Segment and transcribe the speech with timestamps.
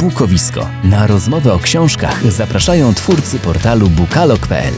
[0.00, 0.66] Bukowisko.
[0.84, 4.74] Na rozmowę o książkach zapraszają twórcy portalu bukalog.pl.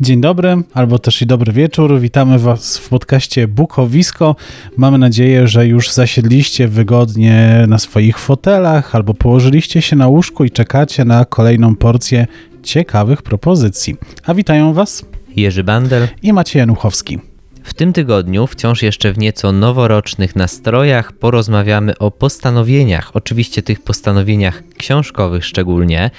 [0.00, 2.00] Dzień dobry, albo też i dobry wieczór.
[2.00, 4.36] Witamy Was w podcaście Bukowisko.
[4.76, 10.50] Mamy nadzieję, że już zasiedliście wygodnie na swoich fotelach albo położyliście się na łóżku i
[10.50, 12.26] czekacie na kolejną porcję
[12.62, 13.96] ciekawych propozycji.
[14.26, 15.04] A witają Was
[15.36, 17.27] Jerzy Bandel i Maciej Januchowski.
[17.68, 24.62] W tym tygodniu, wciąż jeszcze w nieco noworocznych nastrojach, porozmawiamy o postanowieniach, oczywiście tych postanowieniach
[24.78, 26.10] książkowych szczególnie,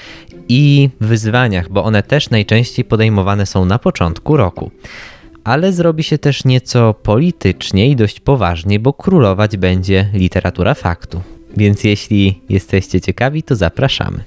[0.49, 4.71] i wyzwaniach, bo one też najczęściej podejmowane są na początku roku.
[5.43, 11.21] Ale zrobi się też nieco politycznie i dość poważnie, bo królować będzie literatura faktu.
[11.57, 14.23] Więc jeśli jesteście ciekawi, to zapraszamy.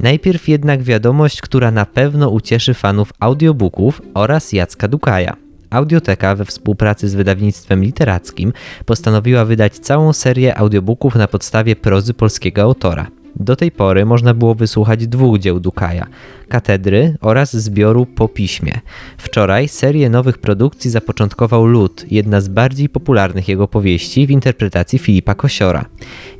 [0.00, 5.36] Najpierw jednak wiadomość, która na pewno ucieszy fanów audiobooków oraz Jacka Dukaja.
[5.70, 8.52] Audioteka we współpracy z wydawnictwem literackim
[8.86, 13.06] postanowiła wydać całą serię audiobooków na podstawie prozy polskiego autora.
[13.36, 16.06] Do tej pory można było wysłuchać dwóch dzieł Dukaja–
[16.48, 18.80] Katedry oraz zbioru Po piśmie.
[19.18, 25.34] Wczoraj serię nowych produkcji zapoczątkował Lud, jedna z bardziej popularnych jego powieści w interpretacji Filipa
[25.34, 25.84] Kosiora.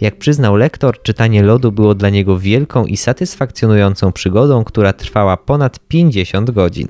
[0.01, 5.81] Jak przyznał lektor, czytanie Lodu było dla niego wielką i satysfakcjonującą przygodą, która trwała ponad
[5.89, 6.87] 50 godzin.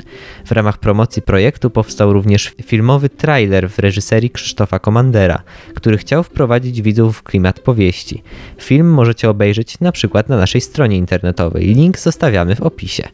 [0.47, 5.43] W ramach promocji projektu powstał również filmowy trailer w reżyserii Krzysztofa Komandera,
[5.75, 8.23] który chciał wprowadzić widzów w klimat powieści.
[8.59, 11.75] Film możecie obejrzeć na przykład na naszej stronie internetowej.
[11.75, 13.09] Link zostawiamy w opisie.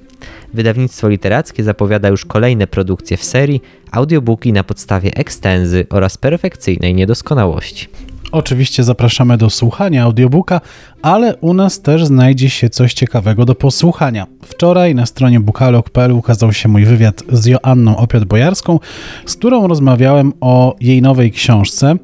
[0.54, 7.88] Wydawnictwo literackie zapowiada już kolejne produkcje w serii, audiobooki na podstawie ekstenzy oraz perfekcyjnej niedoskonałości.
[8.34, 10.60] Oczywiście zapraszamy do słuchania audiobooka,
[11.02, 14.26] ale u nas też znajdzie się coś ciekawego do posłuchania.
[14.42, 18.78] Wczoraj na stronie bukalog.pl ukazał się mój wywiad z Joanną Opiot-Bojarską,
[19.26, 21.96] z którą rozmawiałem o jej nowej książce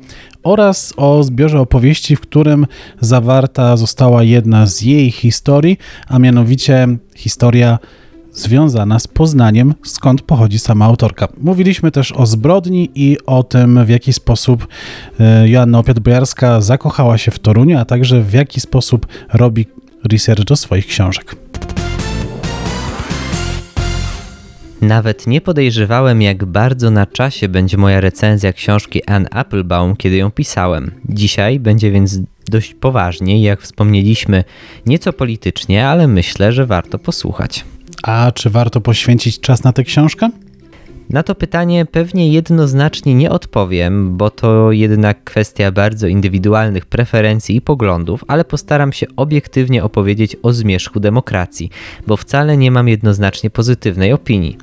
[0.42, 2.66] oraz o zbiorze opowieści, w którym
[3.00, 5.78] zawarta została jedna z jej historii,
[6.08, 7.78] a mianowicie historia
[8.32, 11.28] związana z Poznaniem, skąd pochodzi sama autorka.
[11.40, 14.66] Mówiliśmy też o zbrodni i o tym, w jaki sposób
[15.20, 19.66] e, Joanna Opiat-Bojarska zakochała się w Toruniu, a także w jaki sposób robi
[20.12, 21.36] research do swoich książek.
[24.80, 30.30] Nawet nie podejrzewałem, jak bardzo na czasie będzie moja recenzja książki Anne Applebaum, kiedy ją
[30.30, 30.90] pisałem.
[31.08, 32.18] Dzisiaj będzie więc
[32.48, 34.44] dość poważnie, jak wspomnieliśmy,
[34.86, 37.64] nieco politycznie, ale myślę, że warto posłuchać.
[38.02, 40.30] A czy warto poświęcić czas na tę książkę?
[41.10, 47.60] Na to pytanie pewnie jednoznacznie nie odpowiem, bo to jednak kwestia bardzo indywidualnych preferencji i
[47.60, 51.70] poglądów, ale postaram się obiektywnie opowiedzieć o zmierzchu demokracji,
[52.06, 54.58] bo wcale nie mam jednoznacznie pozytywnej opinii.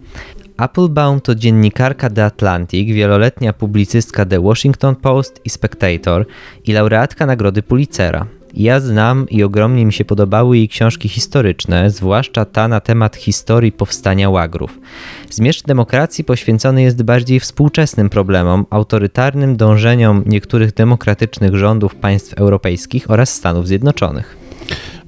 [0.57, 6.25] Applebaum to dziennikarka The Atlantic, wieloletnia publicystka The Washington Post i Spectator
[6.65, 8.36] i laureatka nagrody Pulitzera.
[8.59, 13.71] Ja znam i ogromnie mi się podobały jej książki historyczne, zwłaszcza ta na temat historii
[13.71, 14.79] powstania łagrów.
[15.29, 23.33] Zmierzch demokracji poświęcony jest bardziej współczesnym problemom, autorytarnym dążeniom niektórych demokratycznych rządów państw europejskich oraz
[23.33, 24.37] Stanów Zjednoczonych.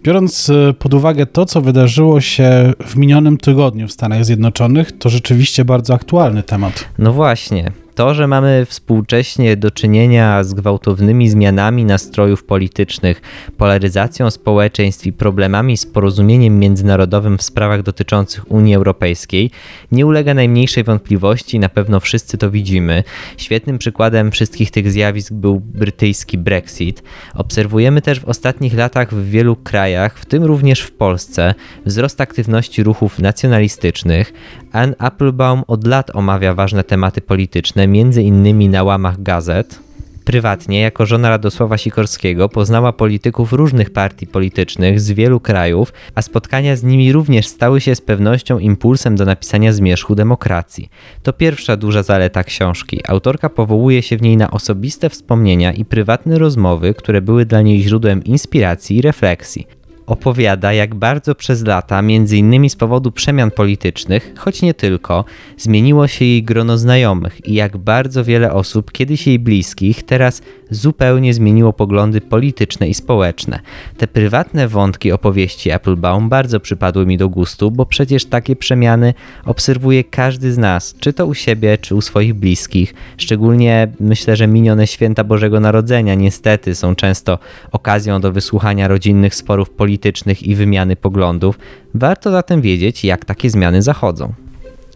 [0.03, 5.09] Biorąc e, pod uwagę to, co wydarzyło się w minionym tygodniu w Stanach Zjednoczonych, to
[5.09, 6.85] rzeczywiście bardzo aktualny temat.
[6.97, 13.21] No właśnie to, że mamy współcześnie do czynienia z gwałtownymi zmianami nastrojów politycznych,
[13.57, 19.51] polaryzacją społeczeństw i problemami z porozumieniem międzynarodowym w sprawach dotyczących Unii Europejskiej,
[19.91, 23.03] nie ulega najmniejszej wątpliwości, na pewno wszyscy to widzimy.
[23.37, 27.03] Świetnym przykładem wszystkich tych zjawisk był brytyjski Brexit.
[27.35, 31.53] Obserwujemy też w ostatnich latach w wielu krajach, w tym również w Polsce,
[31.85, 34.33] wzrost aktywności ruchów nacjonalistycznych.
[34.71, 39.79] Anne Applebaum od lat omawia ważne tematy polityczne, między innymi na łamach gazet.
[40.25, 46.75] Prywatnie, jako żona Radosława Sikorskiego, poznała polityków różnych partii politycznych z wielu krajów, a spotkania
[46.75, 50.89] z nimi również stały się z pewnością impulsem do napisania zmierzchu demokracji.
[51.23, 52.99] To pierwsza duża zaleta książki.
[53.07, 57.81] Autorka powołuje się w niej na osobiste wspomnienia i prywatne rozmowy, które były dla niej
[57.81, 59.78] źródłem inspiracji i refleksji
[60.09, 65.25] opowiada, jak bardzo przez lata, między innymi z powodu przemian politycznych, choć nie tylko,
[65.57, 70.41] zmieniło się jej grono znajomych i jak bardzo wiele osób, kiedyś jej bliskich, teraz
[70.71, 73.59] zupełnie zmieniło poglądy polityczne i społeczne.
[73.97, 79.13] Te prywatne wątki opowieści Applebaum bardzo przypadły mi do gustu, bo przecież takie przemiany
[79.45, 82.93] obserwuje każdy z nas, czy to u siebie, czy u swoich bliskich.
[83.17, 87.39] Szczególnie myślę, że minione święta Bożego Narodzenia niestety są często
[87.71, 89.98] okazją do wysłuchania rodzinnych sporów politycznych
[90.41, 91.59] i wymiany poglądów.
[91.93, 94.33] Warto zatem wiedzieć, jak takie zmiany zachodzą.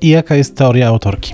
[0.01, 1.33] I jaka jest teoria autorki?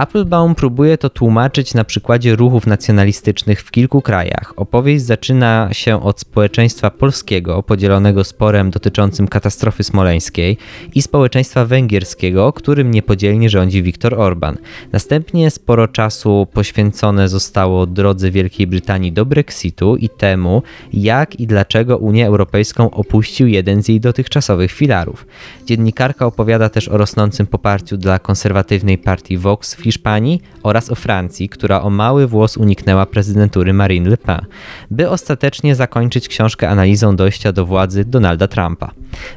[0.00, 4.52] Applebaum próbuje to tłumaczyć na przykładzie ruchów nacjonalistycznych w kilku krajach.
[4.56, 10.58] Opowieść zaczyna się od społeczeństwa polskiego, podzielonego sporem dotyczącym katastrofy smoleńskiej,
[10.94, 14.58] i społeczeństwa węgierskiego, którym niepodzielnie rządzi Viktor Orban.
[14.92, 20.62] Następnie sporo czasu poświęcone zostało drodze Wielkiej Brytanii do Brexitu i temu,
[20.92, 25.26] jak i dlaczego Unię Europejską opuścił jeden z jej dotychczasowych filarów.
[25.66, 31.48] Dziennikarka opowiada też o rosnącym poparciu dla konserwatywnej partii Vox w Hiszpanii oraz o Francji,
[31.48, 34.46] która o mały włos uniknęła prezydentury Marine Le Pen,
[34.90, 38.90] by ostatecznie zakończyć książkę analizą dojścia do władzy Donalda Trumpa.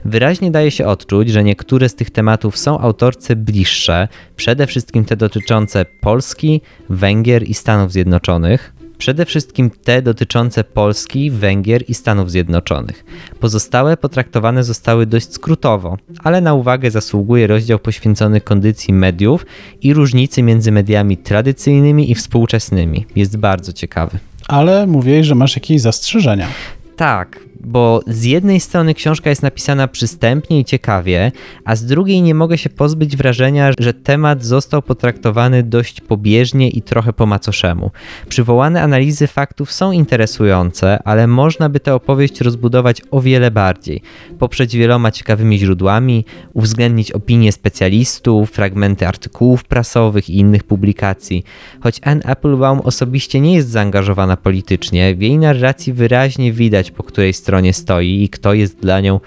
[0.06, 5.16] Wyraźnie daje się odczuć, że niektóre z tych tematów są autorce bliższe, przede wszystkim te
[5.16, 8.74] dotyczące Polski, Węgier i Stanów Zjednoczonych,
[9.04, 13.06] Przede wszystkim te dotyczące Polski, Węgier i Stanów Zjednoczonych.
[13.40, 19.46] Pozostałe potraktowane zostały dość skrótowo, ale na uwagę zasługuje rozdział poświęcony kondycji mediów
[19.82, 23.06] i różnicy między mediami tradycyjnymi i współczesnymi.
[23.16, 24.18] Jest bardzo ciekawy.
[24.48, 26.48] Ale mówiłeś, że masz jakieś zastrzeżenia.
[26.96, 31.31] Tak, bo z jednej strony książka jest napisana przystępnie i ciekawie,
[31.65, 36.81] a z drugiej nie mogę się pozbyć wrażenia, że temat został potraktowany dość pobieżnie i
[36.81, 37.92] trochę po macoszemu.
[38.30, 44.01] Przywołane analizy faktów są interesujące, ale można by tę opowieść rozbudować o wiele bardziej,
[44.39, 51.44] poprzeć wieloma ciekawymi źródłami, uwzględnić opinie specjalistów, fragmenty artykułów prasowych i innych publikacji.
[51.81, 57.33] Choć Anne Applebaum osobiście nie jest zaangażowana politycznie, w jej narracji wyraźnie widać, po której
[57.33, 59.20] stronie stronie stoi i kto jest dla nią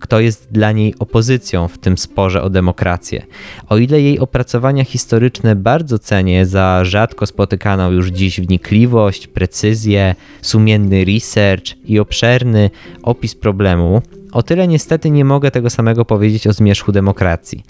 [0.00, 3.22] kto jest dla niej opozycją w tym sporze o demokrację.
[3.68, 11.04] O ile jej opracowania historyczne bardzo cenię za rzadko spotykaną już dziś wnikliwość, precyzję, sumienny
[11.04, 12.70] research i obszerny
[13.02, 14.02] opis problemu,
[14.32, 17.64] o tyle niestety nie mogę tego samego powiedzieć o zmierzchu demokracji.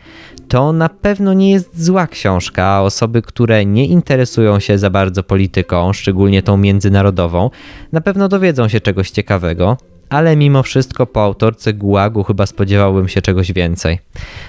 [0.48, 5.22] To na pewno nie jest zła książka, a osoby, które nie interesują się za bardzo
[5.22, 7.50] polityką, szczególnie tą międzynarodową,
[7.92, 9.76] na pewno dowiedzą się czegoś ciekawego,
[10.10, 13.98] ale mimo wszystko po autorce Gułagu chyba spodziewałbym się czegoś więcej.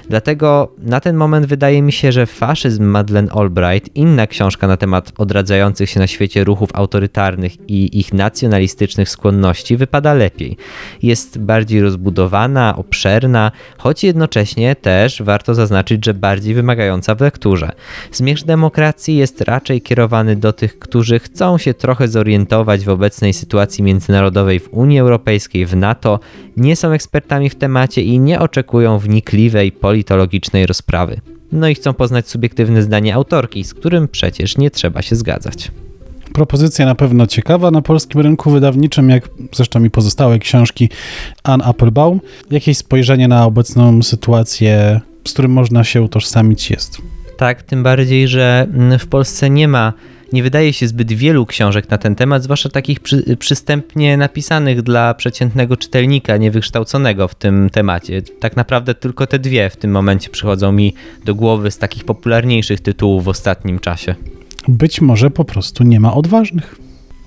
[0.10, 5.12] Dlatego na ten moment wydaje mi się, że Faszyzm Madeleine Albright, inna książka na temat
[5.18, 10.58] odradzających się na świecie ruchów autorytarnych i ich nacjonalistycznych skłonności, wypada lepiej.
[11.04, 17.72] Jest bardziej rozbudowana, obszerna, choć jednocześnie też warto zaznaczyć, że bardziej wymagająca w lekturze.
[18.12, 23.84] Zmierzch demokracji jest raczej kierowany do tych, którzy chcą się trochę zorientować w obecnej sytuacji
[23.84, 26.20] międzynarodowej w Unii Europejskiej, Europejskiej w NATO
[26.58, 31.22] nie są ekspertami w temacie i nie oczekują wnikliwej politologicznej rozprawy.
[31.52, 35.72] No i chcą poznać subiektywne zdanie autorki, z którym przecież nie trzeba się zgadzać.
[36.34, 40.90] Propozycja na pewno ciekawa na polskim rynku wydawniczym, jak zresztą i pozostałe książki
[41.44, 42.22] Ann Applebaum.
[42.52, 47.02] Jakieś spojrzenie na obecną sytuację, z którym można się utożsamić jest.
[47.42, 48.68] Tak, tym bardziej, że
[49.00, 49.94] w Polsce nie ma
[50.34, 55.14] nie wydaje się zbyt wielu książek na ten temat, zwłaszcza takich przy, przystępnie napisanych dla
[55.14, 58.22] przeciętnego czytelnika, niewykształconego w tym temacie.
[58.22, 60.94] Tak naprawdę tylko te dwie w tym momencie przychodzą mi
[61.26, 64.16] do głowy z takich popularniejszych tytułów w ostatnim czasie.
[64.68, 66.76] Być może po prostu nie ma odważnych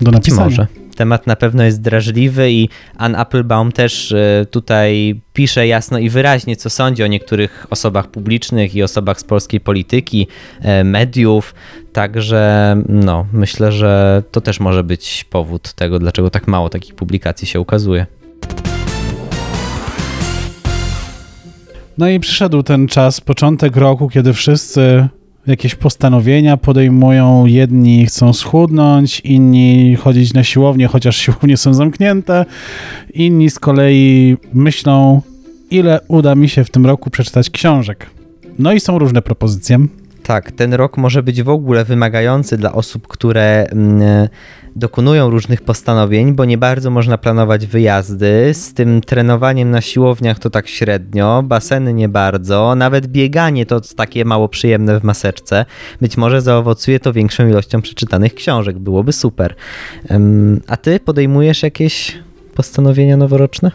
[0.01, 0.47] do napisania.
[0.47, 0.84] Być może.
[0.95, 6.55] Temat na pewno jest drażliwy i Ann Applebaum też e, tutaj pisze jasno i wyraźnie,
[6.55, 10.27] co sądzi o niektórych osobach publicznych i osobach z polskiej polityki,
[10.61, 11.55] e, mediów.
[11.93, 17.47] Także no, myślę, że to też może być powód tego, dlaczego tak mało takich publikacji
[17.47, 18.05] się ukazuje.
[21.97, 25.07] No i przyszedł ten czas, początek roku, kiedy wszyscy
[25.47, 27.45] jakieś postanowienia podejmują.
[27.45, 32.45] Jedni chcą schudnąć, inni chodzić na siłownię, chociaż siłownie są zamknięte.
[33.13, 35.21] Inni z kolei myślą,
[35.71, 38.09] ile uda mi się w tym roku przeczytać książek.
[38.59, 39.87] No i są różne propozycje.
[40.27, 44.27] Tak, ten rok może być w ogóle wymagający dla osób, które mm,
[44.75, 48.53] dokonują różnych postanowień, bo nie bardzo można planować wyjazdy.
[48.53, 54.25] Z tym trenowaniem na siłowniach to tak średnio, baseny nie bardzo, nawet bieganie to takie
[54.25, 55.65] mało przyjemne w maseczce.
[56.01, 59.55] Być może zaowocuje to większą ilością przeczytanych książek, byłoby super.
[60.67, 62.17] A ty podejmujesz jakieś
[62.55, 63.71] postanowienia noworoczne?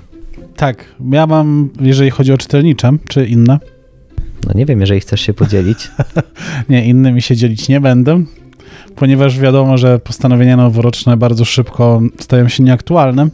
[0.57, 3.80] Tak, ja mam, jeżeli chodzi o czytelnicze, czy inne.
[4.47, 5.91] No nie wiem, jeżeli chcesz się podzielić.
[6.69, 8.25] nie, innymi się dzielić nie będę
[8.97, 13.29] ponieważ wiadomo, że postanowienia noworoczne bardzo szybko stają się nieaktualne.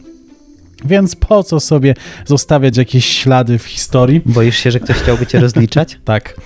[0.85, 1.93] Więc po co sobie
[2.25, 4.21] zostawiać jakieś ślady w historii?
[4.25, 5.99] Boisz się, że ktoś chciałby cię rozliczać?
[6.05, 6.41] tak.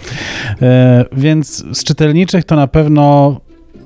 [0.61, 3.39] E, więc z czytelniczych to na pewno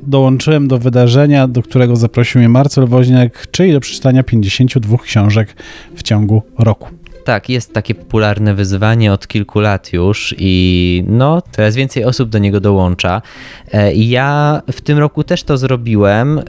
[0.04, 5.56] dołączyłem do wydarzenia, do którego zaprosił mnie Marcel Woźniak, czyli do przeczytania 52 książek
[5.96, 6.90] w ciągu roku.
[7.26, 12.38] Tak, jest takie popularne wyzwanie od kilku lat już i no, coraz więcej osób do
[12.40, 13.22] niego dołącza.
[13.74, 16.40] E, ja w tym roku też to zrobiłem.
[16.40, 16.44] E,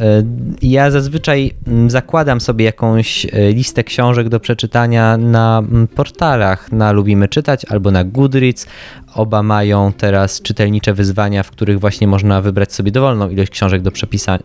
[0.62, 1.52] Ja zazwyczaj
[1.86, 5.62] zakładam sobie jakąś e, listę książek do przeczytania na
[5.94, 8.66] portalach na Lubimy Czytać albo na Goodreads.
[9.14, 13.90] Oba mają teraz czytelnicze wyzwania, w których właśnie można wybrać sobie dowolną ilość książek do,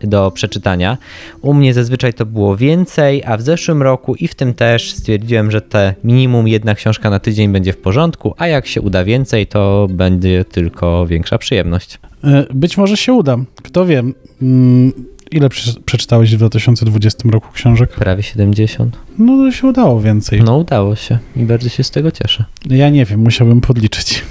[0.02, 0.98] do przeczytania.
[1.42, 5.50] U mnie zazwyczaj to było więcej, a w zeszłym roku i w tym też stwierdziłem,
[5.50, 9.46] że te minimum jedna książka na tydzień będzie w porządku, a jak się uda więcej,
[9.46, 11.98] to będzie tylko większa przyjemność.
[12.24, 13.36] E, Być może się uda.
[13.62, 14.02] Kto wie.
[14.42, 14.92] Mm,
[15.30, 17.90] Ile prze- przeczytałeś w 2020 roku książek?
[17.92, 18.98] Prawie 70.
[19.18, 20.40] No to się udało więcej.
[20.42, 22.44] No udało się i bardzo się z tego cieszę.
[22.70, 24.22] Ja nie wiem, musiałbym podliczyć.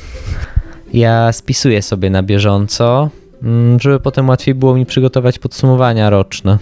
[0.94, 3.10] Ja spisuję sobie na bieżąco,
[3.44, 6.58] mm, żeby potem łatwiej było mi przygotować podsumowania roczne.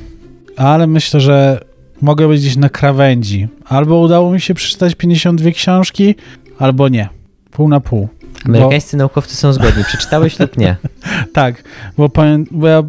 [0.57, 1.59] Ale myślę, że
[2.01, 3.47] mogę być gdzieś na krawędzi.
[3.65, 6.15] Albo udało mi się przeczytać 52 książki,
[6.59, 7.09] albo nie.
[7.51, 8.07] Pół na pół.
[8.45, 9.83] Bo, Amerykańscy naukowcy są zgodni.
[9.83, 10.75] Przeczytałeś lub nie?
[11.33, 11.63] tak,
[11.97, 12.09] bo,
[12.51, 12.83] bo ja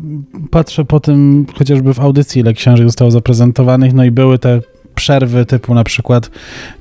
[0.51, 4.61] patrzę po tym, chociażby w audycji, ile książek zostało zaprezentowanych, no i były te
[5.01, 6.31] przerwy typu na przykład,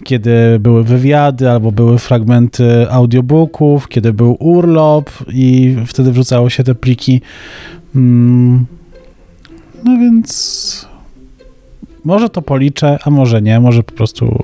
[0.04, 6.76] kiedy były wywiady albo były fragmenty audiobooków, kiedy był urlop i wtedy wrzucało się te
[6.76, 7.22] pliki.
[7.96, 8.66] Mm,
[9.84, 10.88] no więc
[12.06, 14.44] może to policzę, a może nie, może po prostu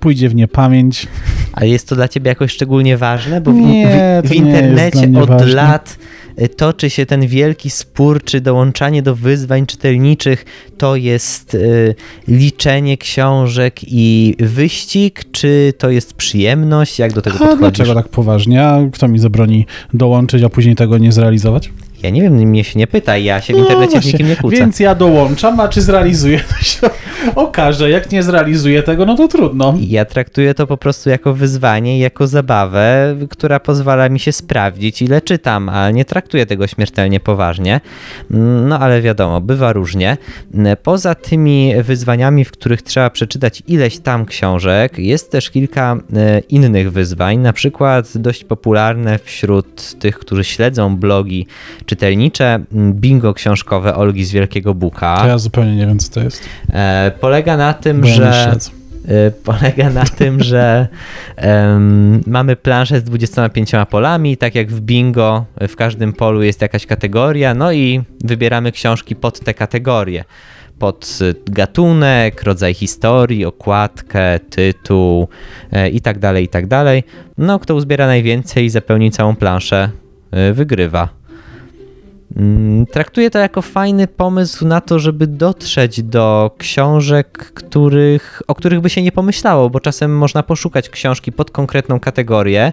[0.00, 1.06] pójdzie w niepamięć.
[1.52, 3.40] A jest to dla ciebie jakoś szczególnie ważne?
[3.40, 5.54] Bo w, Nie, w, w internecie od ważne.
[5.54, 5.98] lat
[6.56, 10.44] toczy się ten wielki spór, czy dołączanie do wyzwań czytelniczych
[10.78, 11.94] to jest y,
[12.28, 16.98] liczenie książek i wyścig, czy to jest przyjemność?
[16.98, 17.58] Jak do tego A podchodzisz?
[17.60, 18.64] dlaczego tak poważnie?
[18.64, 21.70] A kto mi zabroni dołączyć, a później tego nie zrealizować?
[22.02, 24.28] Ja nie wiem, mnie się nie pytaj, ja się w internecie z No właśnie, nikim
[24.28, 24.56] nie kłócę.
[24.56, 26.80] Więc ja dołączam, a czy zrealizuję, to się
[27.34, 27.90] okaże.
[27.90, 29.74] Jak nie zrealizuję tego, no to trudno.
[29.80, 35.02] Ja traktuję to po prostu jako wyzwanie i jako zabawę, która pozwala mi się sprawdzić,
[35.02, 37.80] ile czytam, a nie traktuję tego śmiertelnie poważnie.
[38.66, 40.16] No ale wiadomo, bywa różnie.
[40.82, 46.92] Poza tymi wyzwaniami, w których trzeba przeczytać ileś tam książek, jest też kilka e, innych
[46.92, 51.46] wyzwań, na przykład dość popularne wśród tych, którzy śledzą blogi
[51.86, 55.16] czytelnicze, bingo książkowe Olgi z Wielkiego Buka.
[55.20, 56.42] To ja zupełnie nie wiem, co to jest.
[56.70, 58.56] E, Polega na tym, nie że
[59.10, 60.88] y, polega na tym, że
[61.36, 66.86] em, mamy planszę z 25 polami, tak jak w bingo, w każdym polu jest jakaś
[66.86, 70.24] kategoria, no i wybieramy książki pod te kategorie.
[70.78, 75.28] Pod y, gatunek, rodzaj historii, okładkę, tytuł
[75.72, 77.04] e, i tak dalej, i tak dalej.
[77.38, 79.90] No, kto uzbiera najwięcej i zapełni całą planszę,
[80.50, 81.21] y, wygrywa.
[82.36, 88.80] Mm, Traktuję to jako fajny pomysł na to, żeby dotrzeć do książek, których, o których
[88.80, 92.72] by się nie pomyślało, bo czasem można poszukać książki pod konkretną kategorię,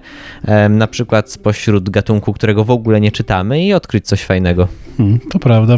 [0.69, 4.67] na przykład spośród gatunku, którego w ogóle nie czytamy i odkryć coś fajnego.
[4.97, 5.77] Hmm, to prawda.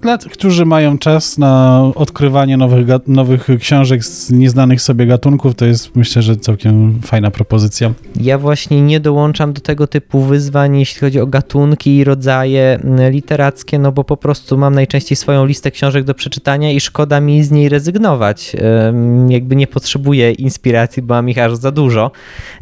[0.00, 5.64] Dla tych, którzy mają czas na odkrywanie nowych, nowych książek z nieznanych sobie gatunków, to
[5.64, 7.92] jest myślę, że całkiem fajna propozycja.
[8.20, 13.12] Ja właśnie nie dołączam do tego typu wyzwań, jeśli chodzi o gatunki i rodzaje mm,
[13.12, 17.44] literackie, no bo po prostu mam najczęściej swoją listę książek do przeczytania i szkoda mi
[17.44, 18.56] z niej rezygnować.
[19.28, 22.10] Jakby nie potrzebuję inspiracji, bo mam ich aż za dużo,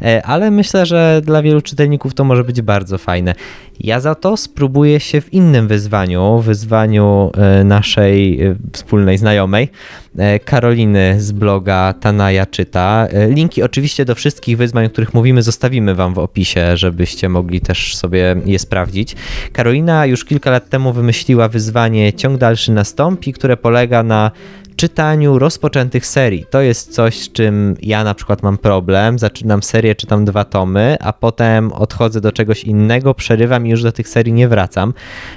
[0.01, 3.35] E, ale myślę, że dla wielu czytelników to może być bardzo fajne.
[3.79, 9.69] Ja za to spróbuję się w innym wyzwaniu, wyzwaniu e, naszej e, wspólnej znajomej,
[10.17, 13.07] e, Karoliny z bloga Tanaja Czyta.
[13.29, 17.95] Linki oczywiście do wszystkich wyzwań, o których mówimy, zostawimy Wam w opisie, żebyście mogli też
[17.95, 19.15] sobie je sprawdzić.
[19.53, 24.31] Karolina już kilka lat temu wymyśliła wyzwanie Ciąg dalszy nastąpi, które polega na
[24.77, 26.45] czytaniu rozpoczętych serii.
[26.49, 29.19] To jest coś, z czym ja na przykład mam problem.
[29.19, 33.91] Zaczynam serię, czytam dwa tomy, a potem odchodzę do czegoś innego, przerywam i już do
[33.91, 34.93] tych serii nie wracam.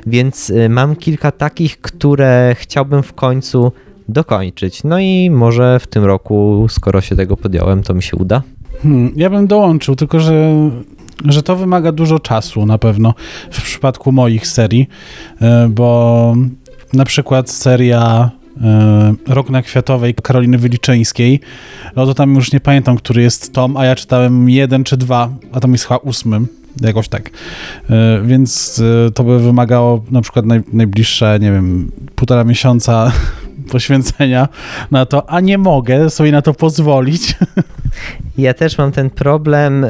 [0.06, 3.72] Więc y, mam kilka takich, które chciałbym w końcu
[4.08, 4.84] dokończyć.
[4.84, 8.42] No i może w tym roku, skoro się tego podjąłem, to mi się uda.
[8.82, 10.54] Hmm, ja bym dołączył, tylko że,
[11.24, 13.14] że to wymaga dużo czasu na pewno
[13.50, 14.88] w przypadku moich serii,
[15.40, 16.34] e, bo
[16.92, 18.30] na przykład seria
[19.26, 21.40] Rok na Kwiatowej Karoliny Wyliczyńskiej,
[21.96, 25.30] no to tam już nie pamiętam, który jest tom, a ja czytałem jeden czy dwa,
[25.52, 26.46] a tam jest chyba ósmym.
[26.80, 27.30] Jakoś tak.
[27.90, 33.12] E, Więc e, to by wymagało na przykład naj, najbliższe, nie wiem, półtora miesiąca
[33.70, 34.48] poświęcenia
[34.90, 37.34] na to, a nie mogę sobie na to pozwolić.
[38.38, 39.86] Ja też mam ten problem.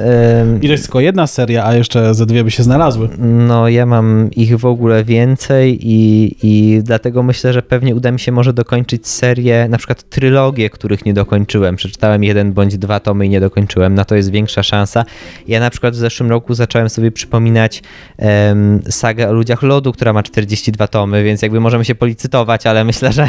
[0.60, 3.08] I to jest tylko jedna seria, a jeszcze ze dwie by się znalazły.
[3.18, 8.20] No, ja mam ich w ogóle więcej i, i dlatego myślę, że pewnie uda mi
[8.20, 11.76] się może dokończyć serię, na przykład trylogię, których nie dokończyłem.
[11.76, 13.94] Przeczytałem jeden bądź dwa tomy i nie dokończyłem.
[13.94, 15.04] Na to jest większa szansa.
[15.48, 17.82] Ja na przykład w zeszłym roku zacząłem sobie przypominać
[18.18, 22.84] um, sagę o ludziach lodu, która ma 42 tomy, więc jakby możemy się policytować, ale
[22.84, 23.28] myślę, że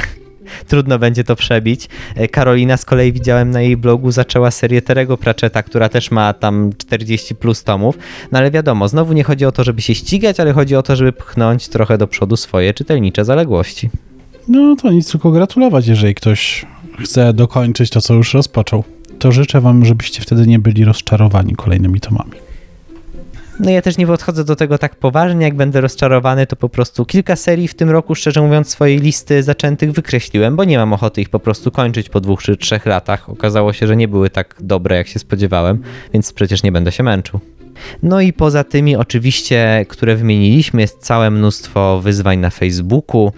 [0.68, 1.90] trudno będzie to przebić.
[2.16, 6.34] E, Karolina z kolei widziałem na jej blogu zaczęła serię Terego Pratchetta, która też ma
[6.34, 7.98] tam 40 plus tomów,
[8.32, 10.96] no ale wiadomo, znowu nie chodzi o to, żeby się ścigać, ale chodzi o to,
[10.96, 13.90] żeby pchnąć trochę do przodu swoje czytelnicze zaległości.
[14.48, 16.66] No to nic, tylko gratulować, jeżeli ktoś
[17.00, 18.84] chce dokończyć to, co już rozpoczął.
[19.20, 22.51] To życzę wam, żebyście wtedy nie byli rozczarowani kolejnymi tomami.
[23.60, 27.06] No ja też nie podchodzę do tego tak poważnie, jak będę rozczarowany, to po prostu
[27.06, 31.22] kilka serii w tym roku, szczerze mówiąc, swojej listy zaczętych wykreśliłem, bo nie mam ochoty
[31.22, 33.30] ich po prostu kończyć po dwóch czy trzech latach.
[33.30, 37.04] Okazało się, że nie były tak dobre, jak się spodziewałem, więc przecież nie będę się
[37.04, 37.40] męczył.
[38.04, 43.32] No i poza tymi oczywiście, które wymieniliśmy, jest całe mnóstwo wyzwań na Facebooku,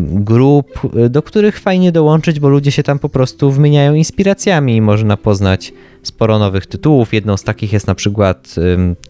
[0.00, 5.16] grup, do których fajnie dołączyć, bo ludzie się tam po prostu wymieniają inspiracjami i można
[5.16, 5.72] poznać
[6.04, 7.14] sporo nowych tytułów.
[7.14, 8.54] Jedną z takich jest na przykład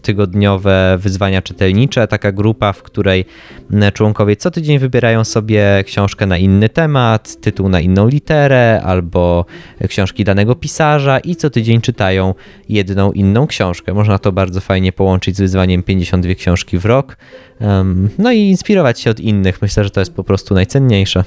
[0.01, 3.25] tygodniowe wyzwania czytelnicze, taka grupa, w której
[3.93, 9.45] członkowie co tydzień wybierają sobie książkę na inny temat, tytuł na inną literę albo
[9.87, 12.33] książki danego pisarza i co tydzień czytają
[12.69, 13.93] jedną inną książkę.
[13.93, 17.17] Można to bardzo fajnie połączyć z wyzwaniem 52 książki w rok.
[18.17, 19.61] No i inspirować się od innych.
[19.61, 21.23] Myślę, że to jest po prostu najcenniejsze.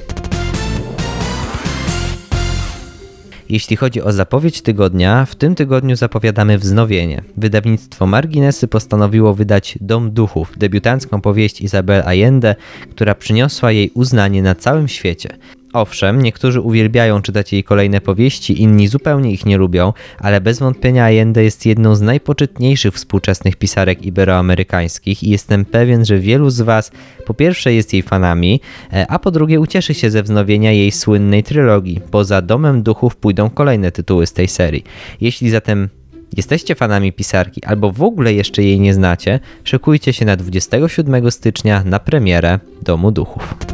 [3.51, 7.23] Jeśli chodzi o zapowiedź tygodnia, w tym tygodniu zapowiadamy wznowienie.
[7.37, 12.57] Wydawnictwo Marginesy postanowiło wydać Dom Duchów, debiutancką powieść Isabel Allende,
[12.91, 15.37] która przyniosła jej uznanie na całym świecie.
[15.73, 21.05] Owszem, niektórzy uwielbiają czytać jej kolejne powieści, inni zupełnie ich nie lubią, ale bez wątpienia
[21.05, 26.91] Allende jest jedną z najpoczytniejszych współczesnych pisarek iberoamerykańskich i jestem pewien, że wielu z Was
[27.27, 28.61] po pierwsze jest jej fanami,
[28.93, 32.01] e, a po drugie ucieszy się ze wznowienia jej słynnej trylogii.
[32.11, 34.85] Poza Domem Duchów pójdą kolejne tytuły z tej serii.
[35.21, 35.89] Jeśli zatem
[36.37, 41.83] Jesteście fanami pisarki albo w ogóle jeszcze jej nie znacie, szykujcie się na 27 stycznia
[41.85, 43.68] na premierę Domu Duchów.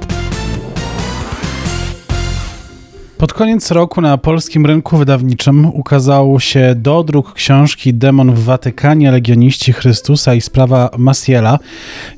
[3.24, 9.72] Pod koniec roku na polskim rynku wydawniczym ukazał się dodruk książki Demon w Watykanie, Legioniści
[9.72, 11.58] Chrystusa i sprawa Masiela.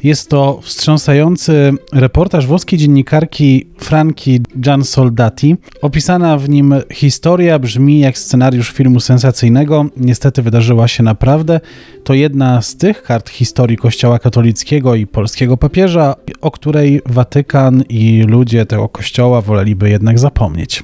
[0.02, 5.56] Jest to wstrząsający reportaż włoskiej dziennikarki Franki Gian Soldati.
[5.82, 9.86] Opisana w nim historia brzmi jak scenariusz filmu sensacyjnego.
[9.96, 11.60] Niestety wydarzyła się naprawdę.
[12.06, 18.22] To jedna z tych kart historii Kościoła katolickiego i polskiego papieża, o której Watykan i
[18.22, 20.82] ludzie tego kościoła woleliby jednak zapomnieć.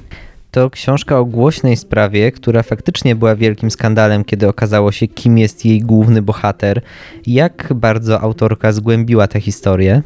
[0.51, 5.65] To książka o głośnej sprawie, która faktycznie była wielkim skandalem, kiedy okazało się, kim jest
[5.65, 6.81] jej główny bohater.
[7.27, 10.01] Jak bardzo autorka zgłębiła tę historię?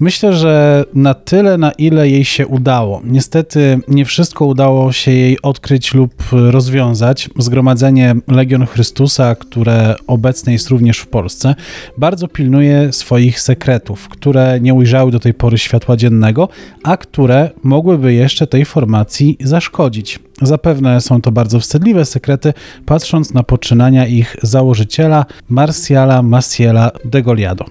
[0.00, 3.00] Myślę, że na tyle, na ile jej się udało.
[3.04, 7.30] Niestety nie wszystko udało się jej odkryć lub rozwiązać.
[7.38, 11.54] Zgromadzenie Legion Chrystusa, które obecne jest również w Polsce,
[11.98, 16.48] bardzo pilnuje swoich sekretów, które nie ujrzały do tej pory światła dziennego,
[16.82, 20.18] a które mogłyby jeszcze tej formacji zaszkodzić.
[20.42, 22.52] Zapewne są to bardzo wstydliwe sekrety,
[22.86, 27.64] patrząc na poczynania ich założyciela Marciala Maciela de Goliado.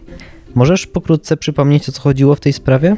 [0.56, 2.96] Możesz pokrótce przypomnieć, o co chodziło w tej sprawie?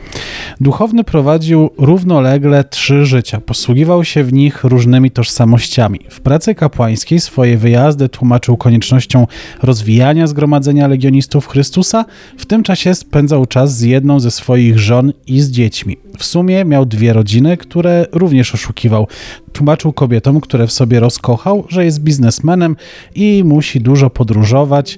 [0.61, 3.41] Duchowny prowadził równolegle trzy życia.
[3.41, 5.99] Posługiwał się w nich różnymi tożsamościami.
[6.09, 9.27] W pracy kapłańskiej swoje wyjazdy tłumaczył koniecznością
[9.63, 12.05] rozwijania zgromadzenia legionistów Chrystusa.
[12.37, 15.97] W tym czasie spędzał czas z jedną ze swoich żon i z dziećmi.
[16.17, 19.07] W sumie miał dwie rodziny, które również oszukiwał.
[19.53, 22.75] Tłumaczył kobietom, które w sobie rozkochał, że jest biznesmenem
[23.15, 24.97] i musi dużo podróżować,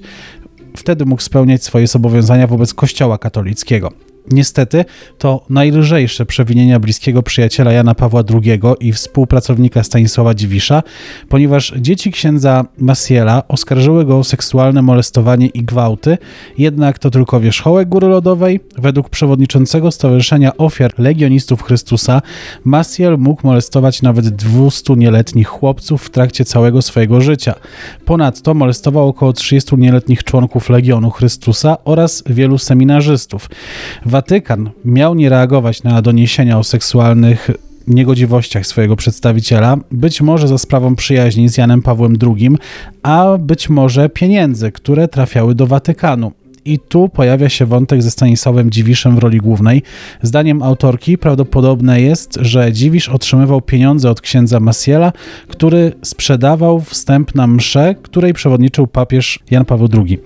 [0.78, 3.92] wtedy mógł spełniać swoje zobowiązania wobec Kościoła katolickiego.
[4.30, 4.84] Niestety
[5.18, 10.82] to najlżejsze przewinienia bliskiego przyjaciela Jana Pawła II i współpracownika Stanisława Dziwisza,
[11.28, 16.18] ponieważ dzieci księdza Masiela oskarżyły go o seksualne molestowanie i gwałty,
[16.58, 18.60] jednak to tylko wierzchołek Góry Lodowej.
[18.78, 22.22] Według przewodniczącego Stowarzyszenia Ofiar Legionistów Chrystusa
[22.64, 27.54] Masiel mógł molestować nawet 200 nieletnich chłopców w trakcie całego swojego życia.
[28.04, 33.48] Ponadto molestował około 30 nieletnich członków Legionu Chrystusa oraz wielu seminarzystów.
[34.18, 37.50] Watykan miał nie reagować na doniesienia o seksualnych
[37.86, 42.50] niegodziwościach swojego przedstawiciela, być może za sprawą przyjaźni z Janem Pawłem II,
[43.02, 46.32] a być może pieniędzy, które trafiały do Watykanu.
[46.68, 49.82] I tu pojawia się wątek ze Stanisławem Dziwiszem w roli głównej.
[50.22, 55.12] Zdaniem autorki prawdopodobne jest, że Dziwisz otrzymywał pieniądze od księdza Masiela,
[55.48, 60.18] który sprzedawał wstęp na mszę, której przewodniczył papież Jan Paweł II.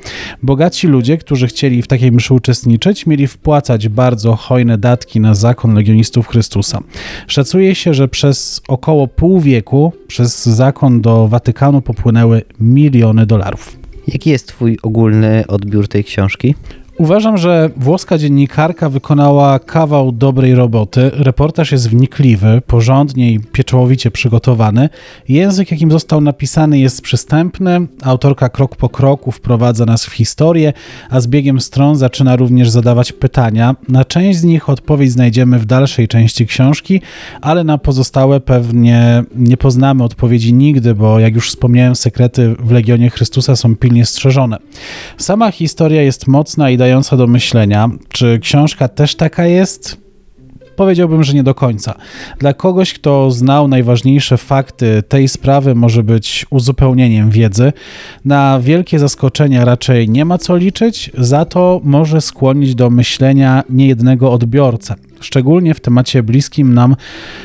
[0.43, 5.75] Bogaci ludzie, którzy chcieli w takiej mszy uczestniczyć, mieli wpłacać bardzo hojne datki na zakon
[5.75, 6.81] legionistów Chrystusa.
[7.27, 13.82] Szacuje się, że przez około pół wieku przez zakon do Watykanu popłynęły miliony dolarów.
[14.07, 16.55] Jaki jest Twój ogólny odbiór tej książki?
[17.03, 21.11] Uważam, że włoska dziennikarka wykonała kawał dobrej roboty.
[21.15, 24.89] Reportaż jest wnikliwy, porządnie i pieczołowicie przygotowany.
[25.29, 27.87] Język, jakim został napisany, jest przystępny.
[28.03, 30.73] Autorka krok po kroku wprowadza nas w historię,
[31.11, 33.77] a z biegiem stron zaczyna również zadawać pytania.
[33.89, 37.01] Na część z nich odpowiedź znajdziemy w dalszej części książki,
[37.41, 43.11] ale na pozostałe pewnie nie poznamy odpowiedzi nigdy, bo jak już wspomniałem, sekrety w Legionie
[43.11, 44.57] Chrystusa są pilnie strzeżone.
[45.19, 46.77] Sama historia jest mocna i
[47.17, 47.89] do myślenia.
[48.09, 50.03] Czy książka też taka jest?
[50.77, 51.95] Powiedziałbym, że nie do końca.
[52.39, 57.73] Dla kogoś, kto znał najważniejsze fakty tej sprawy, może być uzupełnieniem wiedzy.
[58.25, 64.33] Na wielkie zaskoczenia raczej nie ma co liczyć, za to może skłonić do myślenia niejednego
[64.33, 64.95] odbiorcę.
[65.23, 66.97] Szczególnie w temacie bliskim nam,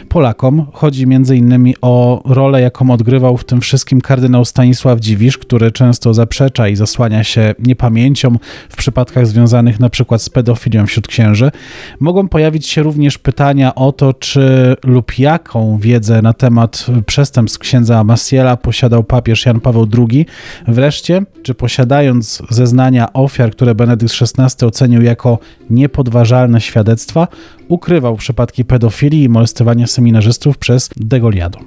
[0.10, 1.74] Polakom, chodzi m.in.
[1.82, 7.24] o rolę, jaką odgrywał w tym wszystkim kardynał Stanisław Dziwisz, który często zaprzecza i zasłania
[7.24, 8.38] się niepamięcią
[8.70, 11.52] w przypadkach związanych przykład z pedofilią wśród księży.
[12.00, 18.04] Mogą pojawić się również pytania o to, czy lub jaką wiedzę na temat przestępstw księdza
[18.04, 20.26] Masiela posiadał papież Jan Paweł II.
[20.68, 27.28] Wreszcie, czy posiadając zeznania ofiar, które Benedykt XVI ocenił jako niepodważalne świadectwa,
[27.68, 31.60] ukrywał przypadki pedofilii i molestowania seminarzystów przez Degoliado.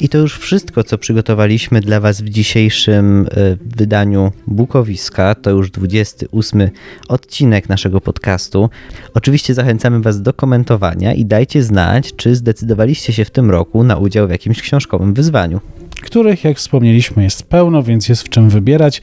[0.00, 5.34] I to już wszystko, co przygotowaliśmy dla Was w dzisiejszym e, wydaniu Bukowiska.
[5.34, 6.68] To już 28
[7.08, 8.70] odcinek naszego podcastu.
[9.14, 13.96] Oczywiście zachęcamy Was do komentowania i dajcie znać, czy zdecydowaliście się w tym roku na
[13.96, 15.60] udział w jakimś książkowym wyzwaniu.
[16.02, 19.02] Których, jak wspomnieliśmy, jest pełno, więc jest w czym wybierać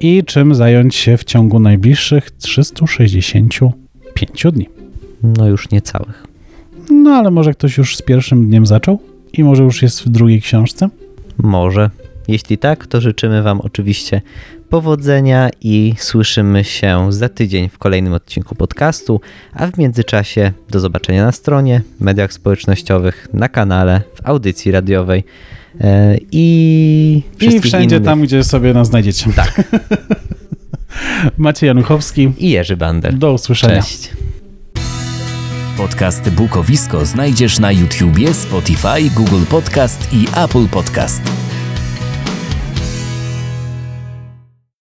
[0.00, 4.68] i czym zająć się w ciągu najbliższych 365 dni.
[5.22, 6.26] No już niecałych.
[6.90, 8.98] No ale może ktoś już z pierwszym dniem zaczął
[9.32, 10.88] i może już jest w drugiej książce?
[11.38, 11.90] Może.
[12.28, 14.22] Jeśli tak, to życzymy Wam oczywiście
[14.68, 19.20] powodzenia i słyszymy się za tydzień w kolejnym odcinku podcastu,
[19.52, 25.24] a w międzyczasie do zobaczenia na stronie, mediach społecznościowych, na kanale, w audycji radiowej
[26.32, 28.06] i, I wszędzie innych.
[28.06, 29.32] tam, gdzie sobie nas znajdziecie.
[29.32, 29.62] Tak.
[31.38, 32.32] Maciej Januchowski.
[32.38, 33.14] I Jerzy Bander.
[33.14, 33.82] Do usłyszenia.
[33.82, 34.10] Cześć.
[35.76, 41.22] Podcast Bukowisko znajdziesz na YouTubie, Spotify, Google Podcast i Apple Podcast.